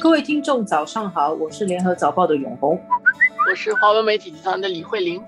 [0.00, 2.80] 各位听众，早上好，我是联合早报的永红，
[3.50, 5.20] 我是华文媒体集团的李慧玲。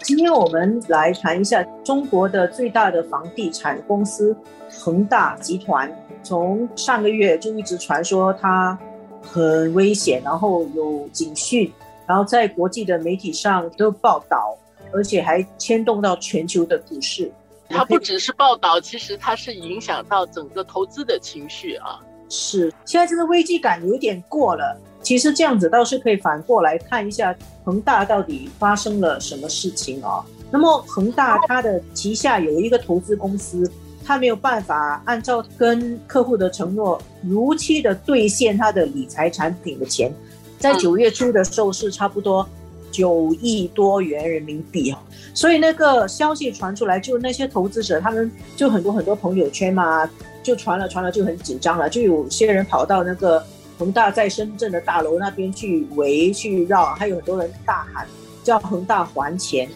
[0.00, 4.34] 今天我们来谈一下中国的最大的房地产公司
[4.80, 5.94] 恒大集团。
[6.22, 8.78] 从上个月就一直传说它
[9.22, 11.70] 很危险，然后有警讯，
[12.06, 14.56] 然后在国际的媒体上都报道，
[14.90, 17.30] 而且还牵动到全球的股市。
[17.68, 22.00] 它不只是报道，其实它是影响到整个投资的情绪啊。
[22.28, 24.78] 是，现在这个危机感有点过了。
[25.00, 30.22] 其实这样子倒是可以反过来看一下恒大到底发生了什么事情哦。
[30.50, 33.70] 那么恒大它的旗下有一个投资公司，
[34.04, 40.12] 它没有办法按照跟客户的承诺如期的兑现它的理财产品的钱，
[40.58, 42.46] 在九月初的时候是差不多
[42.90, 44.98] 九亿多元人民币哦。
[45.34, 50.08] 所以那个消息传出来，就那些投资者他们就很多很多朋友圈嘛。
[50.40, 53.44] 就传了传了就很紧张了，就有些人跑到那个
[53.76, 58.06] 恒大在深圳的大楼那边去围去绕，还有很多人大喊
[58.42, 59.68] 叫恒大还钱。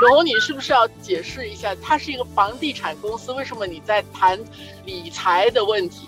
[0.00, 4.38] 永红，你是不是要解释一下，它是一个房地产公司，为什么你在谈
[4.86, 6.06] 理财的问题？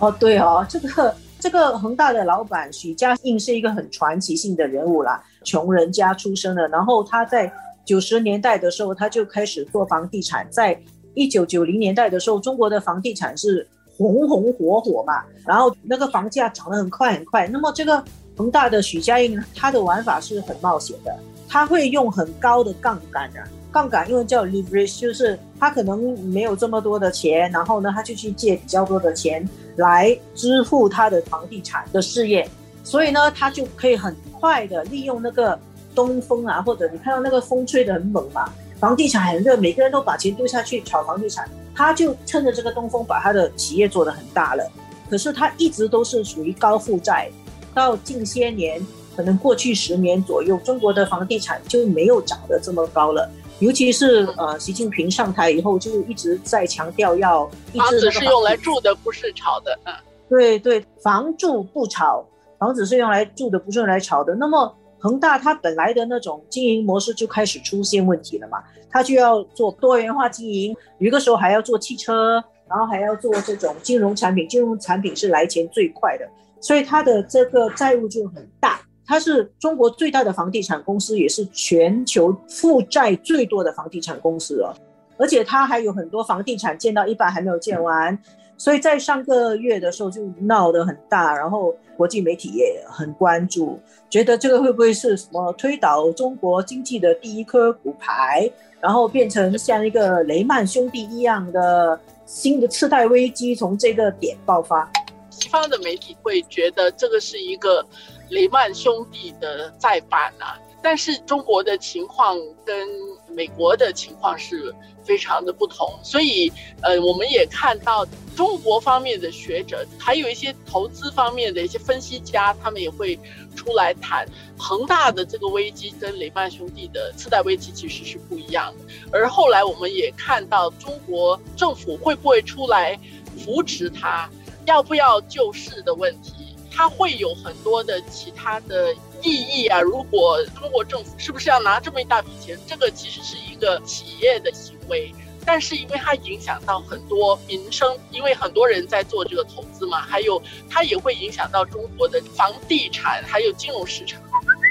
[0.00, 7.52] 哦，对哦，这个这个恒大的老板许家印是一个很传奇性的人物啦，穷人家出生的，然后他在
[7.84, 10.76] 九十年代的时候他就开始做房地产，在。
[11.16, 13.64] 一九九零年代的时候，中国的房地产是
[13.96, 17.46] 红红火火嘛，然后那个房价涨得很快很快。
[17.46, 18.02] 那么这个
[18.36, 21.16] 恒大的许家印，他的玩法是很冒险的，
[21.48, 32.44] 他会用很高的杠杆的杠杆，因为叫 leverage，就是他可能没有这么多的钱，然后呢，他就去借比较多的钱来支付他的房地产的事业，
[32.84, 35.58] 所以呢，他就可以很快的利用那个
[35.94, 38.48] 东风啊，或者你看到那个风吹得很猛嘛。
[38.78, 44.70] 房地产很热，每个人都把钱丢下去炒房地产，他就趁着这个东风把他的企业做得很大了。
[45.08, 47.30] 可是他一直都是属于高负债，
[47.72, 48.84] 到近些年，
[49.16, 53.30] 可能过去十年左右，中国的房地产就没有涨得这么高了。
[53.60, 59.78] 尤其是呃，习近平上台以后，就一直在强调要房子是用来住的，不是炒的。
[59.84, 59.94] 嗯，
[60.28, 62.26] 对对，房住不炒，
[62.58, 64.34] 房子是用来住的，不是用来炒的。
[64.34, 64.74] 那么。
[64.96, 76.26] 恒大它本来的那种经营模式就开始出现问题了嘛，它就要做多元化经营，有个时候还要做汽车，然后还要做这种金融产品，金融产品是来钱最快的，
[76.58, 78.80] 所以它的这个债务就很大。
[79.04, 84.74] 它是中国最大的房地产公司，也是全球负债最多的房地产公司了，
[85.18, 88.18] 而且它还有很多房地产建到一半还没有建完。
[88.56, 93.78] 所以在上个月的时候就闹得很大，然后国际媒体也很关注，
[94.08, 98.50] 觉得这个会不会是什么推倒中国经济的第一颗骨牌，
[98.80, 104.90] 然后变成像一个雷曼兄弟一样的新的次贷危机从这个点爆发？
[105.30, 107.84] 西方的媒体会觉得这个是一个
[108.30, 112.86] 雷曼兄弟的再版啊，但是中国的情况跟
[113.34, 114.72] 美国的情况是
[115.02, 116.52] 非常的不同，所以
[116.82, 118.06] 呃，我们也看到。
[118.36, 123.16] 中国方面的学者，还有一些投资方面的一些分析家，他们也会
[123.54, 124.26] 出来谈
[124.58, 128.84] 恒大的这个危机跟雷曼兄弟的次贷危机其实是不一样的。
[129.12, 132.98] 而后来我们也看到，中国政府会不会出来
[133.38, 134.28] 扶持他，
[134.66, 138.92] 要不要救市的问题，它会有很多的其他的
[139.24, 139.80] 意义啊。
[139.80, 145.12] 如果中国政府是不是要拿这么一大笔钱，这个其实是一个企业的行为。
[145.46, 150.40] 但是因为它影响到很多民生，因为很多人在做这个投资嘛，还有
[150.70, 154.18] 它也会影响到中国的房地产还有金融市场。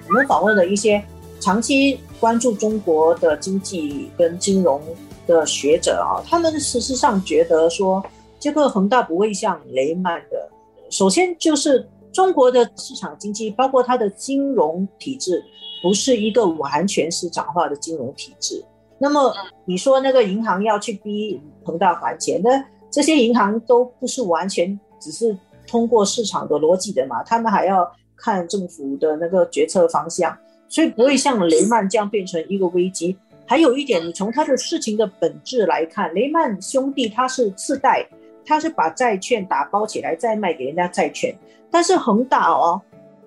[0.07, 1.03] 我们访问了一些
[1.39, 4.81] 长期关注中国的经济跟金融
[5.27, 8.03] 的学者啊，他们事实上觉得说，
[8.39, 10.49] 这个恒大不会像雷曼的。
[10.89, 15.43] 首先就是中国的市场经济，包括它的金融体制，
[15.81, 18.63] 不是一个完全市场化的金融体制。
[18.99, 19.33] 那么
[19.65, 25.35] 你说那个银行要去逼恒大还钱，那这些银行都不是完全只是
[25.67, 27.23] 通过市场的逻辑的嘛？
[27.23, 30.37] 他们还要看政府的那个决策方向，
[30.69, 33.17] 所以不会像雷曼这样变成一个危机。
[33.45, 38.07] 还有一点，你从他的事情的本质来看，雷曼兄弟他是次贷，
[38.45, 41.35] 他是把债券打包起来再卖给人家债券，
[41.73, 42.79] 但是恒大哦。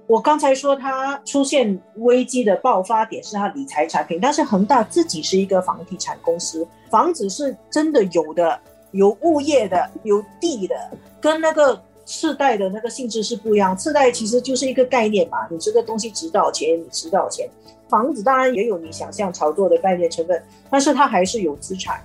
[0.06, 8.56] 我刚才说，它出现危机的爆发点是它理财产品，但是恒大自己是一个房地产公司，房子是真的有的，
[8.92, 10.76] 有物业的，有地的，
[11.20, 13.76] 跟那个次贷的那个性质是不一样。
[13.76, 17.50] 次贷其实就是一个概念嘛，你这个东西值多少钱，你值多少钱。
[17.88, 20.40] 房子当然也有你想象炒作的概念成分，
[20.70, 22.00] 但是它还是有资产。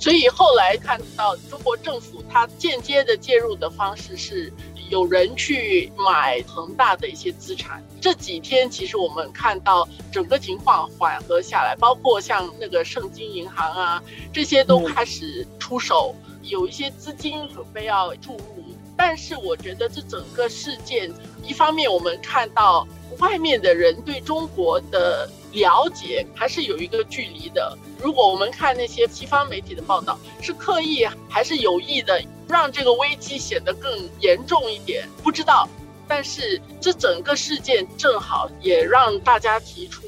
[0.00, 4.52] 所以后来看到中国政府它间接的介入的方式是。
[4.90, 7.80] 有人去买恒大的一些资产。
[8.00, 14.02] 这几天其实我们看到整个情况缓和下来，包括像那个盛京银行啊，
[14.32, 16.12] 这些都开始出手，
[16.42, 18.64] 有一些资金准备要注入。
[18.96, 21.08] 但是我觉得这整个事件，
[21.44, 22.84] 一方面我们看到
[23.18, 27.76] 外面的人对中国的了解还是有一个距离的。
[27.98, 35.68] 如果我们看那些西方媒体的报道，是刻意还是有意的让这个危机显得更严重一点，不知道。
[36.08, 40.02] 但是这整个事件正好也让大家提出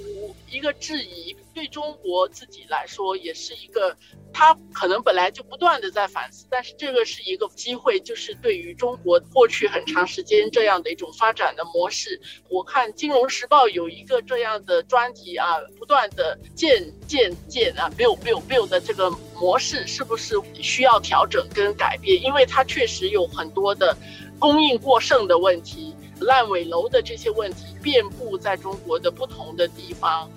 [0.51, 3.97] 一个质疑，对中国自己来说也是一个。
[4.35, 12.19] 他可能本来就不断的在反思，但是这个是一个机会，就是对于中国过去很长时间这样的一种发展的模式，
[12.49, 22.23] 我看《金融时报》有一个这样的专题啊，不断的渐渐渐啊，build build build 的这个模式是不是需要调整跟改变？
[22.23, 23.95] 因为它确实有很多的
[24.39, 30.31] 供应过剩的问题、烂尾楼的这些问题遍布在中国的不同的地方。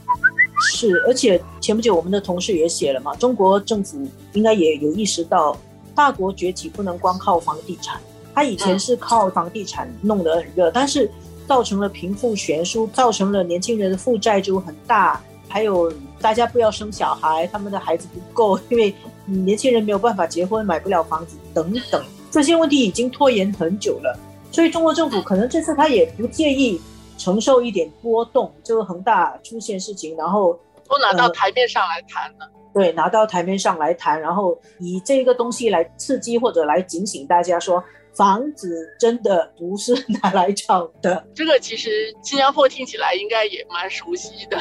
[0.59, 5.57] 是，而且前不久我们的同事也写了嘛，中国政府应该也有意识到，
[5.93, 7.99] 大国崛起不能光靠房地产。
[8.33, 11.09] 他以前是靠房地产弄得很热，但是
[11.47, 18.93] 造成了贫富悬殊，造成了年轻人的负债就很大，还有大家不要生小孩，他们的孩子不够，因为
[19.25, 24.19] 年轻人没有办法结婚，买不了房子等等，这些问题已经拖延很久了。
[24.51, 26.79] 所以中国政府可能这次他也不介意。
[27.17, 30.59] 承受一点波动，这个恒大出现事情，然后
[30.89, 32.51] 都拿到台面上来谈了。
[32.73, 37.81] 对，拿到台面上来谈，然后以这个东西来刺激或者来警醒大家，说
[38.13, 41.25] 房子真的不是拿来炒的。
[41.33, 44.57] 这个其实新加坡听起来应该也蛮熟悉的。